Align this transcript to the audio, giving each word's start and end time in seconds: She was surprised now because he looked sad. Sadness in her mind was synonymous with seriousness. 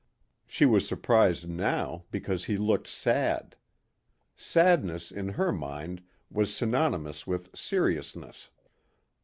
She 0.47 0.65
was 0.65 0.87
surprised 0.87 1.47
now 1.47 2.05
because 2.09 2.45
he 2.45 2.57
looked 2.57 2.87
sad. 2.87 3.55
Sadness 4.35 5.11
in 5.11 5.29
her 5.33 5.51
mind 5.51 6.01
was 6.31 6.51
synonymous 6.51 7.27
with 7.27 7.55
seriousness. 7.55 8.49